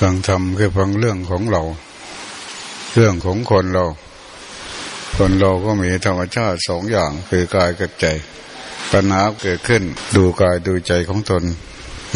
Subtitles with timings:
[0.00, 1.62] ฟังธรรมคือฟังเรื่องของเรา
[2.94, 3.86] เรื่องของคนเรา
[5.16, 8.06] คนเราก็มีธรรมชาติสองอย่างคือกายกับใจ
[8.92, 9.82] ปัญหาเกิดขึ้น
[10.16, 11.42] ดูกายดูใจของตน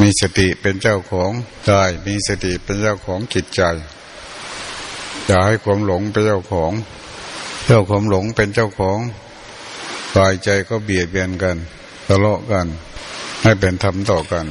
[0.00, 1.30] มีสติเป็นเจ้าของ
[1.70, 3.62] กายมีสติเป็นเจ้าของจิตใจ
[5.26, 6.72] อย่าให้ความหลงเป็นเจ้าของ
[7.66, 8.98] เจ้าความหลงเป็นเจ้าของ
[10.16, 11.56] กายใจก็เบียดเบียนกัน
[12.06, 12.66] ทะเลาะกัน
[13.42, 14.46] ให้เป็นธรรมต่อกัน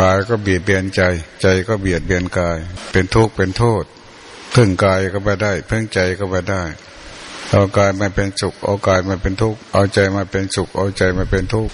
[0.00, 1.02] กายก็เบียดเบียนใจ
[1.42, 2.58] ใจก็เบียดเบียนกาย
[2.92, 3.84] เป็นทุกข์เป็นโทษ
[4.52, 6.62] เพึ่งกายก็ไปได้ เพึ่งใจก็ไปได้
[7.50, 11.72] เอากายมาเป็นสุขเอากายมาเป็นทุกข์เอาใจมาเป็นสุขเอาใจมาเป็นทุกข์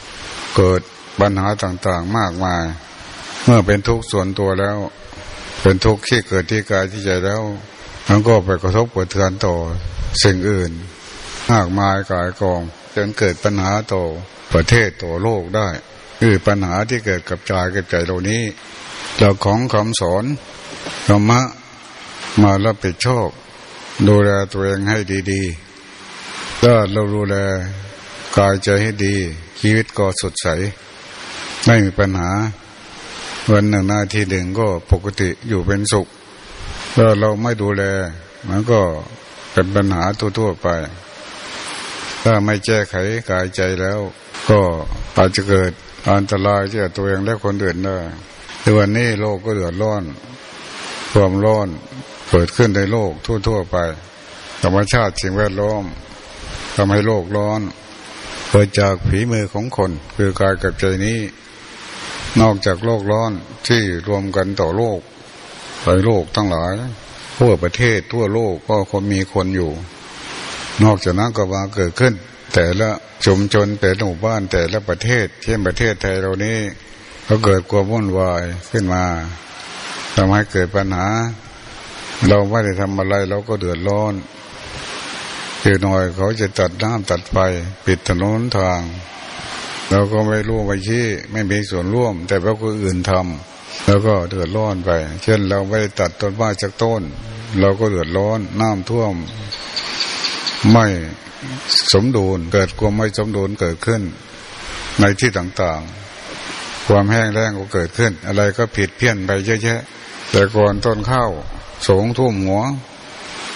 [0.57, 0.81] เกิด
[1.21, 2.65] ปัญหาต่างๆมากมาย
[3.45, 4.77] เมื่อเป็นทุกข์ส่วนตัวแล้ว
[5.63, 7.43] เป็นทุกข์ที่เกิดที่กายที่ใจแล้ว
[8.09, 9.55] มันก็ไปกระทบกระเทือนต่อ
[10.23, 10.73] สิ่งอื่น
[11.53, 12.61] มากมายกายกอง
[12.95, 14.03] จนเกิดปัญหาต่อ
[14.53, 15.69] ประเทศต่อโลกได้
[16.25, 18.43] คือปัญหาที่เกิดกับใจกับใจเหล่านี้
[19.17, 20.25] เจ้าของคำสอน
[21.09, 21.41] ธรรมะ
[22.43, 23.29] มารับผิดชอบ
[24.09, 24.99] ดูแลตัวเองให้
[25.33, 27.37] ดีๆ ถ้าเราดูแล
[28.39, 29.15] กายใจให้ดี
[29.61, 30.47] ชีวิตก็สดใส
[31.65, 32.31] ไม่มีปัญหา
[33.51, 36.07] วันหนึ่งหน้าที่หนึ่งก็ปกติอยู่เป็นสุข
[36.95, 37.83] ถ้าเราไม่ดูแล
[38.49, 38.81] มันก็
[39.53, 40.03] เป็นปัญหา
[40.39, 40.69] ทั่วๆไป
[42.23, 42.95] ถ้าไม่แก้ไข
[43.31, 43.99] กายใจแล้ว
[44.51, 44.61] ก็
[45.17, 45.73] อาจจะเกิด
[46.11, 47.97] อันตรายที่ตัวเองและคนอื่นได้
[48.61, 50.03] ในวันนี้โลกก็เดือดร้อน
[51.13, 51.69] ความร้อน
[52.29, 53.13] เกิดขึ้นในโลก
[53.47, 53.77] ทั่ว ๆ ไป
[54.63, 55.85] ธรรมชาติสิ่งแวดล้อม
[56.77, 57.61] ทำให้โลกร้อน
[58.51, 61.19] เกิดจากผีมือของคน คือกายกับใจนี้
[62.41, 63.33] นอกจากโลกร้อน
[63.69, 65.01] ที่รวมกันต่อโลก
[65.83, 66.73] หลายโลกทั้งหลาย
[67.39, 69.71] ทั่วประเทศทั่วโลกก็คนมีคนอยู่
[70.83, 72.15] นอกจากนั้นก็มาเกิดขึ้น
[72.55, 72.91] แต่ละ
[73.25, 76.59] ชุมชนแต่ละหมู่บ้านแต่ละประเทศ เช่นประเทศไทยเรานี้
[77.29, 79.05] ก็เกิดความวุ่นวายขึ้นมา
[80.15, 81.09] ทำให้เกิดปัญหา
[82.29, 84.15] เราไม่ได้ทำอะไรเราก็เดือดร้อน
[85.61, 87.37] เดี๋ยวหน่อยเขาจะตัดน้ำตัดไฟ
[87.87, 88.81] ปิดถนนทาง
[89.91, 94.91] เราก็ไม่รู้ไม่ชี้ไม่มีส่วนร่วม แต่ว่าคนอื่นทำแล้วก็เดือดร้อนไป
[95.23, 97.03] เช่นเราไม่ได้ตัดต้นไม้จากต้น
[97.61, 99.15] เราก็เดือดร้อนน้ำท่วม
[100.71, 100.87] ไม่
[101.93, 104.03] สมดุลเกิดความไม่สมดุลเกิดขึ้น
[105.01, 109.81] ในที่ต่างๆ ความแห้งแล้งก็เกิดขึ้น อะไรก็ผิดเพี้ยนไปเยอะแยะ
[110.31, 111.31] แต่ก่อนต้นข้าว
[111.89, 112.63] สูงทุ่มหัว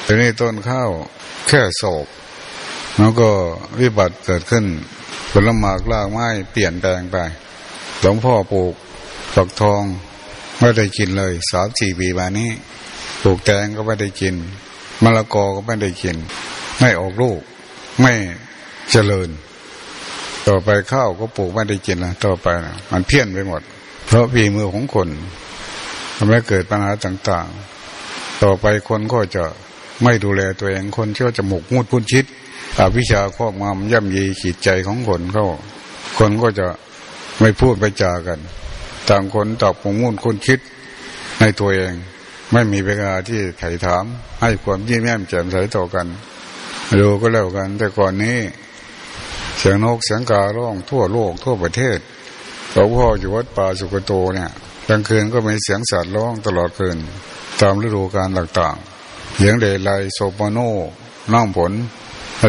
[0.05, 0.91] ทีนี้ต้นข้าว
[1.49, 2.07] แค่โศก
[2.99, 3.31] แล้วก็
[3.81, 4.65] วิบัติเกิดขึ้น
[5.31, 7.17] ผลหมากลากไม้เปลี่ยนแปลงไป
[8.01, 8.75] หลวงพ่อปลูก
[9.35, 9.83] ฝักทอง
[10.59, 12.51] ไม่ได้กินเลยสามสี่ปีมานี้
[13.23, 14.35] ปลูกแตงก็ไม่ได้กิน
[15.03, 16.17] มะละกอก็ไม่ได้กิน
[16.79, 17.41] ไม่ออกลูก
[18.01, 18.13] ไม่
[18.91, 19.29] เจริญ
[20.49, 23.63] ต่อไปข้าวก็ปลูกไม่ได้กินนะต่อไปนะมันเพี้ยนไปหมด
[24.07, 25.09] เพราะวีมือของคน
[26.17, 29.45] ทำให้เกิดปัญหาต่างๆ ต่อไปคนก็จะ
[30.03, 32.25] ไม่ดูแลตัวเองคนเชื่อจะหมกมุดพุ่นชิด
[32.79, 35.45] อวิชาครอบงำย่ำยีขีดใจของคนเขา
[36.19, 36.67] คนก็จะ
[37.41, 38.39] ไม่พูดไปจากัน
[39.09, 40.61] ต่างคนตอบหมกมุ่นคุณคิด
[41.41, 41.93] ในตัวเอง
[42.53, 44.05] ไม่มีเวลาที่ไถ่ถาม
[44.41, 46.07] ให้ความยิ้มแย้มแจ่มใสต่อกัน
[46.95, 48.39] ดูก็แล้วกัน แต่ก่อนนี้
[49.59, 51.99] เสียงนกเสียงการ้องทั่วโลกทั่วประเทศ
[52.73, 54.51] หลวงพ่ออยู่วัดป่าสุกโตเนี่ย
[54.89, 56.99] กลางคืนก็มีเสียงสัตว์ร้องตลอดคืน
[57.61, 60.59] ตามฤดูกาลต่างๆเสียงเดลัยโซปโน
[61.33, 61.73] น้องผล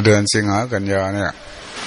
[0.05, 1.31] เดือนสิงหากันยาเนี่ย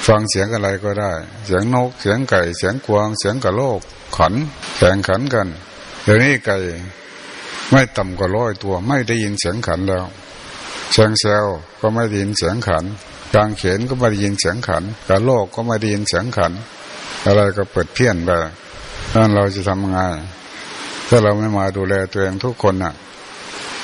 [0.07, 1.13] ฟังเสียงอะไรก็ได้
[1.47, 3.81] เสียงนกเสียงไก่ เสียงกวาง เสียงกระโลก
[4.17, 4.35] ขัน
[4.77, 5.49] แข่งขันกัน
[6.05, 6.57] เดี๋ยวนี้ไก่
[7.71, 10.05] ไม่ต่ำกว่าร้อยตัว ไม่ได้ยินเสียงขันแล้ว
[10.93, 11.47] เชียงเซล
[11.81, 12.85] ก็ไม่ได้ยินเสียงขัน
[13.35, 16.53] กลางเขนก็ไม่ได้ยินเสียงขัน การโลกก็ไม่ได้ยินเสียงขัน
[17.25, 18.31] อะไรก็เปิดเพี้ยนไป
[19.15, 19.99] นั่นเราจะทำไง
[21.09, 22.95] ถ้าเราไม่มาดูแลตัวเองทุกคนน่ะ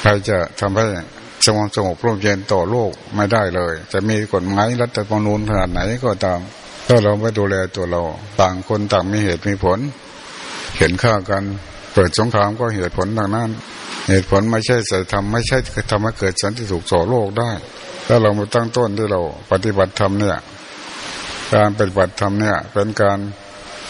[0.00, 0.87] ใครจะทำให้
[1.47, 6.41] สงบสงบร่มเย็นต่อโลกไม่ได้เลย จะมีกฎหมายรัฐธรรมนูญขนาดไหนก็ตาม
[6.87, 8.02] ถ้าเราไม่ดูแลตัวเรา
[8.41, 9.79] ต่างคนต่างมีเหตุมีผล
[10.79, 11.43] เห็นค่ากัน
[11.94, 13.50] เปิดสงครามก็เหตุผลทางนั้น
[14.08, 15.56] เหตุผลไม่ใช่ใสัจธรรมไม่ใช่
[15.91, 17.50] ทำให้เกิดสันติสุขต่อโลกได้
[18.06, 19.20] ถ้าเรามาตั้งต้นที่เรา
[19.50, 20.37] ปฏิบัติธรรมเนี่ย
[21.55, 23.19] การปฏิบัติธรรมเนี่ยเป็นการ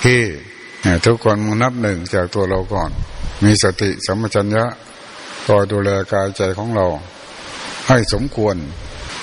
[0.05, 0.21] ที่
[1.07, 2.91] ทุกคนมึงนับหนึ่งจากตัวเราก่อน
[3.45, 4.65] มีสติสัมปชัญญะ
[5.47, 6.87] คอยดูแลกายใจของเรา
[7.89, 8.57] ให้สมควร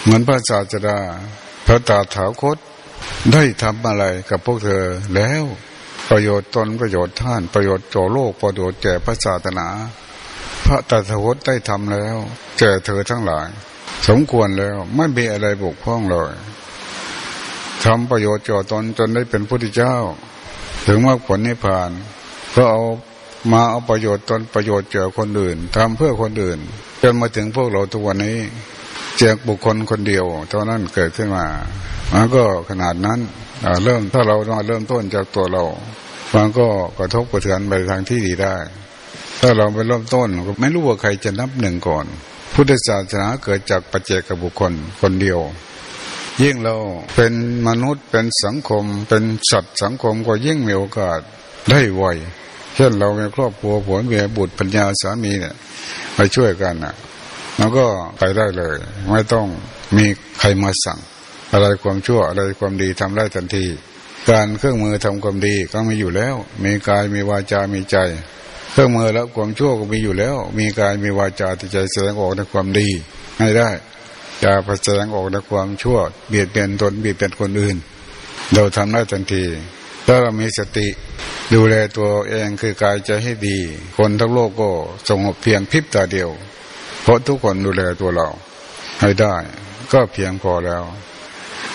[0.02, 0.98] เหมือนพระศาสดา
[1.66, 2.58] พระตาถาคต
[3.34, 4.84] ได้ทำอะไรกับพวกเธอ
[5.16, 5.44] แล้ว
[6.10, 9.68] ประโยชน์ตนประโยชน์ท่านประโยชน์โจโลกประโยชน์แก่พระศาสนา
[10.66, 12.18] พระตถาคตได้ทำแล้ว
[12.60, 13.48] แก่เธอทั้งหลาย
[14.08, 16.34] สมควรแล้วไม่มีอะไรบกพร่องเลย
[17.86, 19.96] ทำประโยชน์จอตนจนได้เป็นพุทธเจ้า
[20.86, 21.92] ถึงมากผลนิพพาน
[22.56, 22.82] ก็เอา
[23.52, 26.60] มาเอาประโยชน์ตนประโยชน์เจอคนอื่นทำเพื่อคนอื่น
[27.02, 28.38] จนมาถึงพวกเราทุกวันนี้
[29.18, 31.46] แจกบุคคลคนเดียว เท่านั้นเกิดขึ้นมา
[32.14, 33.20] มันก็ขนาดนั้น
[33.84, 34.36] เริ่มถ้าเรา
[34.68, 35.64] เริ่มต้นจากตัวเรา
[36.36, 36.68] มันก็
[36.98, 38.56] กระทบกระเทือนไปทางที่ดีได้
[39.40, 42.06] ถ้าเราไปเริ่มต้นก็ไม่รู้ว่าใครจะนับหนึ่งก่อน
[42.54, 45.40] พุทธศาสนาเกิดจากปัจเจกบุคคลคนเดียว
[46.42, 46.76] ยิ่งเรา
[47.16, 47.34] เป็น
[47.68, 51.20] มนุษย์เป็นสังคม เป็นสัตว์สังคมก็ยิ่งมีโอกาส
[51.70, 52.04] ได้ไว
[52.76, 55.56] เช่นเรามีครอบครัวผัวเมียบุตรปัญญาสามีเนี่ย
[56.18, 56.96] มาช่วยกันอะ
[57.60, 57.86] มันก็
[58.18, 58.76] ไปได้เลย
[59.12, 59.48] ไม่ต้อง
[59.98, 60.06] มี
[60.40, 61.00] ใครมาสั่ง
[61.52, 63.66] อะไรความชั่วอะไรความดีทำได้ทันที
[64.30, 67.98] การเครื่องมือทำความดีก็มีอยู่แล้ว มีกายมีวาจามีใจ
[68.74, 72.90] เครื่องมือแล้วความชั่วก็มีอยู่แล้ว มีกายมีวาจาที่ใจแสดงออกในความดี
[73.40, 73.70] ให้ได้
[74.42, 74.54] อย่า
[74.86, 75.98] แสดงออกในความชั่ว
[76.30, 77.78] เบียดเบียนตนเบียดเบียนคนอื่น
[78.54, 79.44] เราทำได้ทันที
[80.06, 80.88] ถ้าเรามีสติ
[81.54, 83.58] ดูแลตัวเองคือกายใจให้ดี
[83.98, 84.70] คนทั้งโลกก็
[85.10, 86.30] สงบเพียงพริบตาเดียว
[87.04, 88.28] เพราะทุกคนดูแลตัวเรา
[89.02, 89.36] ให้ได้
[89.92, 90.84] ก็เพียงพอแล้ว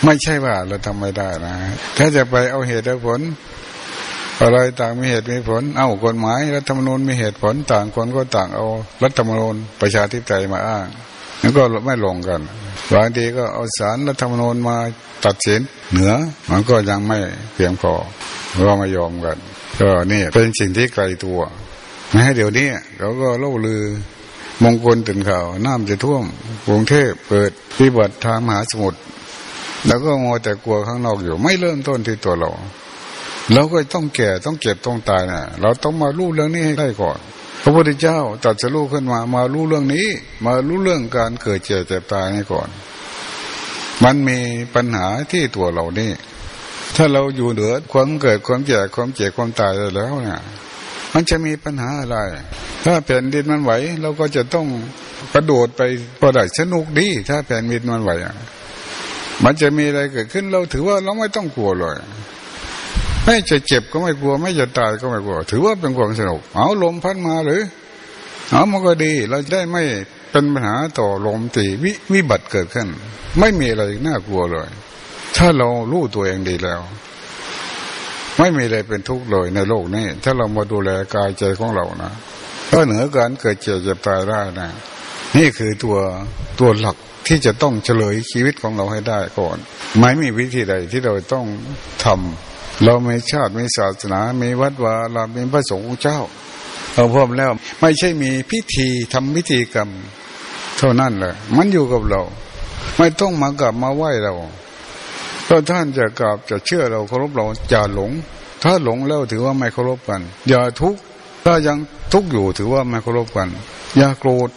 [0.05, 1.55] ไม่ใช่ว่าเราทำไม่ได้นะ
[1.97, 3.21] ถ้าจะไปเอาเหตุและผล
[4.43, 8.67] อะไรต่างมีเหตุมีผล เอากฎหมายรัฐธรรมนูญมีเหตุผลต่างคนก็ต่างเอา
[9.03, 10.87] รัฐธรรมนูญประชาธิปไตยมาอ้าง
[11.41, 12.41] แล้วก็ไม่ลงกัน
[12.93, 14.77] บางทีก็เอาสารรัฐธรรมนูญมา
[15.25, 15.61] ตัดสิน
[15.93, 16.13] เหนือ
[16.51, 17.19] มันก็ยังไม่
[17.55, 17.93] เพียงพอ
[18.65, 19.37] เราไม่ยอมกัน
[19.81, 21.41] ก็นี่เป็นสิ่งที่ไกลตัว
[22.13, 22.69] แม้เดี๋ยวนี้
[22.99, 23.83] เขาก็เล่าลือ
[24.65, 26.25] มงคลตื่นข่าวน้ำจะท่วม
[26.67, 29.01] กรุงเทพเปิดพิบัติทางมหาสมุทร
[29.87, 32.51] แล้วก็มัวแต่กลัวข้างนอกอยู่ ไม่เริ่มต้นที่ตัวเรา
[33.53, 37.19] เราก็ต้องแก่ต้องเจ็บต้องตายนะเราต้องมารู้เรื่องนี้ให้ได้ก่อน
[37.63, 40.07] พระพุทธเจ้าตัดสรู้ขึ้นมา มารู้เรื่องนี้
[40.45, 42.69] มารู้เรื่องการเกิดเจ็บเจ็บตายนี่ก่อน
[44.05, 44.39] มันมี
[44.75, 46.13] ปัญหาที่ตัวเรานี่
[46.97, 50.41] ถ้าเราอยู่เหนือความเกิดความแก่ความเจ็บความตายแล้วเนี่ย
[51.15, 52.17] มันจะมีปัญหาอะไร
[52.85, 53.73] ถ้าแผ่นดินมันไหว
[54.03, 54.67] เราก็จะต้อง
[55.35, 55.83] กระโดดไป
[56.21, 58.35] พอได้สนุกดี ถ้าแผ่นดินมันไหวอะ
[59.45, 61.97] มันจะมีอะไรเกิดขึ้นเราถือว่าเราไม่ต้องกลัวเลย
[63.31, 67.63] ไม่จะเจ็บก็ไม่กลัว ไม่จะตายก็ไม่กลัว ถือว่าเป็นความสนุก เอาลมพัดมาหรือ
[68.51, 69.83] เอามันก็ดี เราจะได้ไม่
[70.31, 72.89] เป็นปัญหาต่อลมตีวิวิบัติเกิดขึ้น
[73.39, 74.69] ไม่มีอะไรน่ากลัวเลย
[75.37, 76.81] ถ้าเรารู้ตัวเองดีแล้ว
[78.39, 82.13] ไม่มีอะไรเป็นทุกข์เลยในโลกนี้ ถ้าเรามาดูแลกายใจของเรานะ
[82.71, 84.71] ก็เหนือการเกิดเจ็บเจ็บตายได้นะ
[85.37, 85.97] นี่คือตัว
[86.61, 86.97] ตัวหลัก
[87.27, 89.57] ที่จะต้องเฉลยชีวิตของเราให้ได้ก่อน
[89.99, 91.47] ไม่มีวิธีใดที่เราต้อง
[92.05, 96.19] ทำ เราไม่ชาติไม่ศาสนาไม่วัดวาเราเป็นพระสงฆ์เจ้า
[96.95, 99.89] เราพร้อมแล้ว ไม่ใช่มีพิธีทำพิธีกรรม
[100.79, 102.23] เท่านั้นแหละมันอยู่กับเรา
[102.97, 104.33] ไม่ต้องมากราบมาไหว้เรา
[105.49, 108.11] ถ้าท่านจะกราบจะเชื่อเราเคารพเราอย่าหลง
[108.63, 111.01] ถ้าหลงแล้วถือว่าไม่เคารพกัน อย่าทุกข์
[111.45, 111.79] ถ้ายัง
[112.13, 113.49] ทุกข์อยู่ถือว่าไม่เคารพกัน
[113.97, 114.51] อย่าโกรธ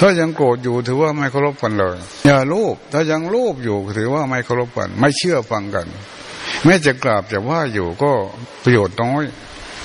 [0.00, 1.96] ถ้ายังโกรธอยู่ถือว่าไม่เคารพกันเลย
[2.26, 5.86] อย่าโลภถ้ายังโลภอยู่ถือว่าไม่เคารพกัน ไม่เชื่อฟังกัน
[6.66, 8.12] แม้จะกราบจะว่าอยู่ก็
[8.62, 9.24] ประโยชน์น้อย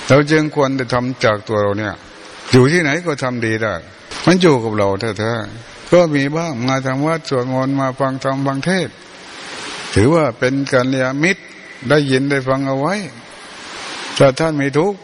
[0.06, 1.94] เราจึงควรจะทำจากตัวเราเนี่ย
[2.52, 3.74] อยู่ที่ไหนก็ทำดีได้
[4.26, 8.88] มันอยู่กับเราแท้ๆก็มีบ้างมาทำวัดสวดมนต์มาฟังธรรมฟังเทศ
[9.94, 11.42] ถือว่าเป็นการเลียมิตร
[11.88, 12.94] ได้ยินได้ฟังเอาไว้
[14.18, 14.98] ถ้าท่านไมีทุกข์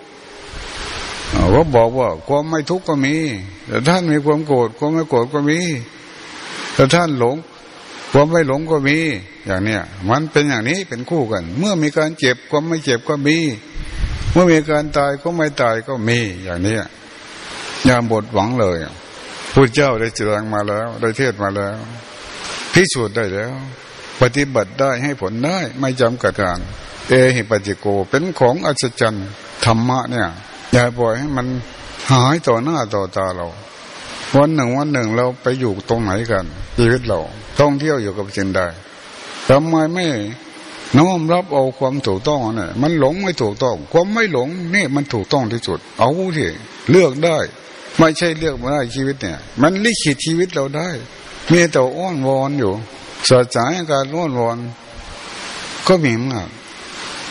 [1.50, 3.16] เขาบอกว่าความไม่ทุกข์ก็มี
[3.66, 5.60] แต่ท่านมีความโกรธความไม่โกรธก็มี
[6.74, 7.36] แต่ท่านหลง
[8.12, 8.98] ความไม่หลงก็มี
[9.48, 13.38] อย่างเนี้ยมันเป็นอย่างนี้เป็นคู่กัน เมื่อมีการเจ็บความไม่เจ็บก็มี
[14.32, 16.76] เมื่อมีการตายก็ไม่ตายก็มีอย่างนี้
[17.84, 18.76] อย่าบดหวังเลย
[19.52, 21.76] พุทธเจ้าได้แสดงมาแล้ว ได้เทศมาแล้ว
[22.72, 23.52] พิสูจน์ได้แล้ว
[24.20, 26.58] ปฏิบัติได้ให้ผลได้ไม่จำกัดการ
[27.08, 29.28] เอหิปัจิโกเป็นของอัศจรรย์
[29.64, 30.28] ธรรมะเนี่ย
[30.72, 31.46] อย่าปล่อยให้มัน
[32.10, 33.46] หายต่อหน้าต่อตาเรา
[34.36, 36.44] วันหนึ่งวันหนึ่งเราไปอยู่ตรงไหนกัน
[36.76, 37.18] ชีวิตเรา
[37.58, 38.60] ท่องเที่ยวอยู่กับสิ่งใด
[39.48, 40.06] ทำไมไม่
[40.98, 46.50] น้อมรับเอาความถูกต้องเนี่ยมันหลงไม่ถูกต้อง ความไม่หลงนี่มันถูกต้องที่สุด เอาที่
[46.90, 47.38] เลือกได้
[47.98, 50.88] ไม่ใช่เลือกมาได้ชีวิตเนี่ย มันลิขิตชีวิตเราได้
[51.52, 52.72] มีแต่อ้อนวอนอยู่
[53.28, 54.58] สดสายการอ้อนวอน
[55.88, 56.48] ก็มีมาก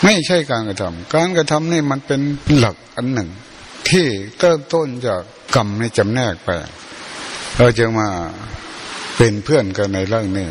[0.03, 2.21] ไม่ใช่การกระทำการกระทำนี่มันเป็น
[2.57, 3.29] หลักอันหนึ่ง
[3.89, 4.05] ที่
[4.37, 5.21] เริ่มต้นจาก
[5.55, 6.49] กรรมในจำแนกไป
[7.57, 8.07] เราจะมา
[9.17, 10.47] เป็นเพื่อนกันในเรื่องนี้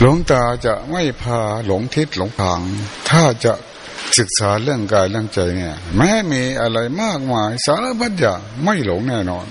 [0.00, 2.60] หลวงตาจะไม่พาหลงทิศหลงทาง
[3.10, 3.52] ถ้าจะ
[4.18, 9.46] ศึกษาเรื่องกายเรื่องใจเนี่ย แม้มีอะไรมากมายสารพัดอย่างไม่หลงแน่นอน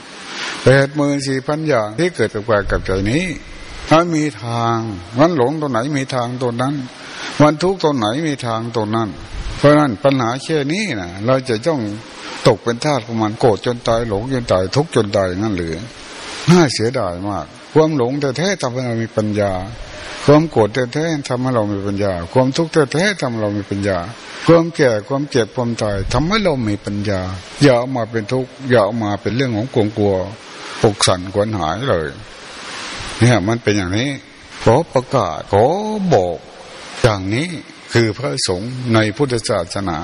[0.64, 3.26] แปดหมื่นสี่พันอย่างที่เกิดกับกายกับใจนี้
[3.90, 4.78] ถ้ามีทาง
[5.20, 6.76] มันหลงตรงไหนมีทางตรงนั้น
[7.42, 9.10] วันทุกตรงไหนมีทางตรงนั้น
[9.58, 11.80] เพราะนั้นปัญหาแค่นี้นะเราจะต้อง
[12.48, 15.76] ตกเป็นทาสของมันโกรธจนตายหลงจนตายทุกจนตายงั้นหรือ
[16.52, 19.52] น่าเสียดายมาก ความหลงแต่แท้ทำให้เรามีปัญญา
[20.26, 23.98] ความโกรธแต่แท้ทำให้เรามีปัญญา ความทุกข์แต่แท้ทำให้เรามีปัญญา
[24.48, 27.22] ความแก่ความเจ็บความตายทำให้เรามีปัญญา
[27.64, 30.14] อย่าเอามาเป็นทุกข์อย่าเอามาเป็นเรื่องของกลัวกลัว
[30.82, 32.08] ปกสั่นกวนหายเลย
[33.20, 34.10] เนี่ยมันเป็นอย่างนี้
[34.64, 35.66] ขอประกาศขอ
[36.14, 36.38] บอก
[37.02, 37.48] อย่างนี้
[37.94, 39.98] คือพระสงฆ์ในพุทธศาสนา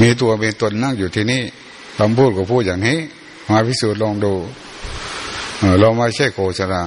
[0.00, 1.42] มีตัวเป็นตนนั่งอยู่ที่นี่
[1.98, 2.98] คำพูดก็พูดอย่างนี้
[3.48, 4.34] มาพิสูจน์ลองดู
[5.80, 6.82] เราไม่ใช่โฆษณา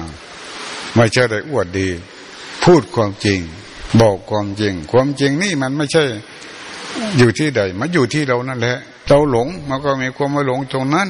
[0.96, 1.88] ไม่ใช่ได้อวดดี
[2.64, 3.40] พูดความจริง
[4.00, 6.04] บอกความจริง ความจริงนี่มันไม่ใช่
[7.18, 8.76] อยู่ที่ใดมันอยู่ที่เรานั่นแหละ
[9.08, 11.08] เราหลงมันก็มีความไม่หลงตรงนั้น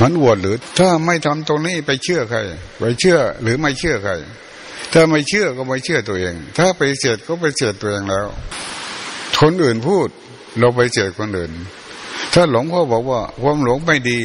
[0.00, 2.38] มันอวดหรือ ถ้าไม่ทำตรงนี้ไปเชื่อใคร
[2.78, 4.12] ไปเชื่อหรือไม่เชื่อใคร
[4.92, 8.26] ถ้าไม่เชื่อก็ไม่เชื่อตัวเอง ถ้าไปเสียดก็ไปเสียดตัวเองแล้ว
[9.40, 10.08] คนอื่นพูด
[10.58, 11.52] เราไปเสียดคนอื่น
[12.34, 14.20] ถ้าหลงพ่อบอกว่าความหลงไม่ดี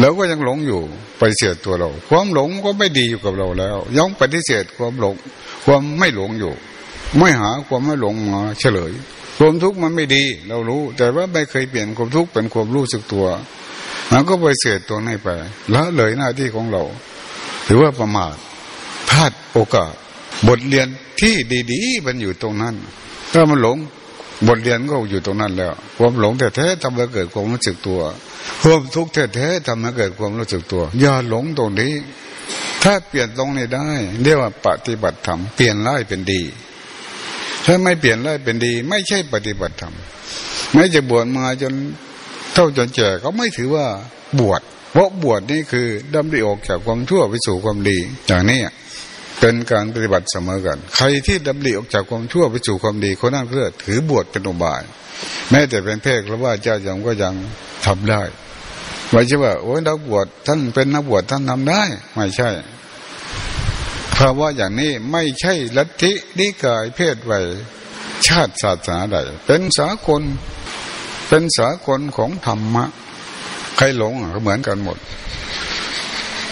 [0.00, 0.80] เราก็ยังหลงอยู่
[1.18, 5.14] ไปเสียดตัวเรา ความหลงก็ไม่ดีอยู่กับเราแล้วย่องปฏิเสธความหลง
[5.64, 6.52] ความไม่หลงอยู่
[7.18, 8.92] ไม่หาความไม่หลงมาเฉลย
[9.38, 13.26] ความทุกข์มันไม่ดี เรารู้ แต่ว่าไม่เคยเปลี่ยนความทุกข์เป็นความรู้สึกตัว
[14.12, 15.28] มันก็ไปเสียดตัวให้ไป
[15.74, 16.82] ละเลยหน้าที่ของเรา
[17.66, 18.34] ถือว่าประมาท
[19.10, 19.92] พลาดโอกาส
[20.48, 20.88] บทเรียน
[21.20, 21.34] ที่
[21.72, 22.74] ดีๆมันอยู่ตรงนั้น
[23.32, 23.76] ถ้ามันหลง
[24.46, 28.00] บทเรียนก็อยู่ตรงนั้นแล้วความหลงแท้ๆทำให้เกิดความรู้สึกตัว
[28.62, 31.92] ความทุกข์แท้ๆทำให้เกิดความรู้สึกตัว อย่าหลงตรงนี้
[32.82, 33.86] ถ้าเปลี่ยนตรงนี้ได้
[34.22, 36.42] เรียกว่าปฏิบัติธรรมเปลี่ยนร้ายเป็นดี
[37.66, 39.94] ถ้าไม่เปลี่ยนร้ายเป็นดี ไม่ใช่ปฏิบัติธรรม
[40.72, 41.74] ไม่จะบวชมาจน
[42.54, 43.86] เท่าจนแก่เขาไม่ถือว่า
[44.40, 44.62] บวช
[44.92, 48.60] เพราะบวชนี่คือดำริออกจากความชั่วไปสู่ความดีอย่างนี้
[49.44, 54.82] เป็นการปฏิบัติเสมอกัน ใครที่ดำริออกจากความชั่วไปสู่ความดีคนนั้นเพื่อถือบวชเป็นอุบาย
[55.50, 57.34] แม้แต่เป็นเพศหรือว่าเจ้ายังก็ยัง
[57.86, 58.22] ทำได้
[59.10, 61.82] ไม่ใช่ว่าโอ้ยนักบวชท่านเป็นนักบวชท่านทำได้
[62.14, 62.50] ไม่ใช่
[64.12, 67.32] เพราะว่าอย่างนี้ไม่ใช่ลัทธินิกายเพศไว
[68.26, 70.22] ชาติศาสนาใดเป็นสากล
[71.28, 72.84] เป็นสากลของธรรมะ
[73.76, 74.98] ใครหลงก็เหมือนกันหมด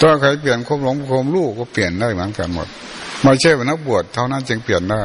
[0.00, 2.68] ถ้าใครเปลี่ยนความหลงความรู้ก็เปลี่ยนได้เหมือนกันหมด
[3.22, 5.02] ไม่ใช่ว่านักบวชเท่านั้นจึงเปลี่ยนได้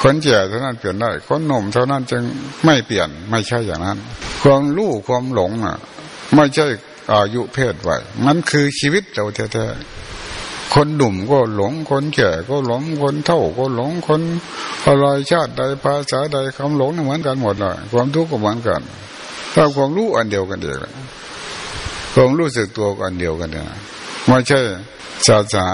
[0.00, 2.22] คนแก่เท่านั้นเปลี่ยนได้ คนหนุ่มเท่านั้นจึง
[2.64, 3.98] ไม่เปลี่ยน ไม่ใช่อย่างนั้น
[4.42, 5.76] ความรู้ความหลงอะ
[6.34, 6.66] ไม่ใช่
[7.12, 14.20] อายุเพศไว้มันคือชีวิตเราแท้ๆ คนหนุ่มก็หลง คนแก่ก็หลง คนเท่าก็หลง คน
[14.86, 18.80] อะไรชาติใดภาษาใดคำหลงเหมือนกันหมดเลยความทุกข์ก็เหมือนกัน
[19.54, 20.76] ถ้าความรู้อันเดียวกันเดียว
[22.14, 23.66] ความรู้สึกตัวกันเดียวกันเนี่ย
[24.26, 24.60] ไม่ใช่
[25.26, 25.68] ศาสนา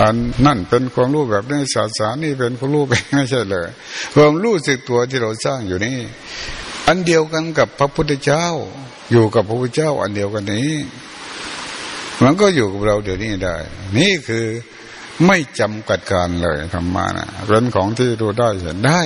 [0.00, 0.14] อัน
[0.46, 3.68] นั่นเป็นความรู้แบบนี้ศาสนานี่เป็นความรู้แบบไม่ใช่เลย
[4.14, 5.98] ความรู้สึกตัวที่เราสร้างอยู่นี่
[6.86, 8.46] อันเดียวกันกับพระพุทธเจ้า
[9.12, 10.72] อยู่กับพระพุทธเจ้า อันเดียวกันนี้
[12.22, 13.56] มันก็อยู่กับเราเดี๋ยวนี้ได้
[13.98, 14.46] นี่คือ
[15.26, 19.00] ไม่จำกัดการเลยธรรมานะเป็นของที่ดูได้เห็นได้